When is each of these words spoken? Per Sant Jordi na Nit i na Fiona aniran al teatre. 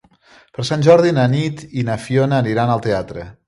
Per 0.57 0.65
Sant 0.69 0.85
Jordi 0.87 1.11
na 1.19 1.27
Nit 1.35 1.63
i 1.83 1.87
na 1.91 2.01
Fiona 2.07 2.41
aniran 2.47 2.77
al 2.79 2.87
teatre. 2.91 3.33